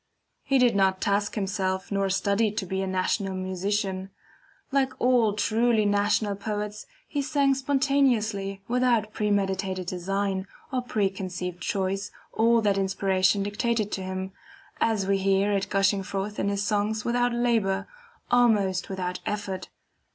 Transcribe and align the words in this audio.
He 0.41 0.57
did 0.57 0.75
not 0.75 0.99
task 0.99 1.35
himself, 1.35 1.91
nor 1.91 2.09
study 2.09 2.49
to 2.49 2.65
be 2.65 2.81
a 2.81 2.87
national 2.87 3.35
musician. 3.35 4.09
Like 4.71 4.93
all 4.99 5.33
truly 5.33 5.85
national 5.85 6.37
poets 6.37 6.87
he 7.07 7.21
sang 7.21 7.53
spontaneously 7.53 8.63
without 8.67 9.13
premeditated 9.13 9.85
design 9.85 10.47
or 10.73 10.81
preconceived 10.81 11.61
choice 11.61 12.09
all 12.33 12.61
that 12.61 12.79
inspiration 12.79 13.43
dictated 13.43 13.91
to 13.91 14.01
him, 14.01 14.31
as 14.79 15.05
we 15.05 15.19
hear 15.19 15.51
it 15.51 15.69
gushing 15.69 16.01
forth 16.01 16.39
in 16.39 16.49
his 16.49 16.63
songs 16.63 17.05
without 17.05 17.31
labor, 17.31 17.87
almost 18.31 18.89
without 18.89 19.19
effort. 19.27 19.69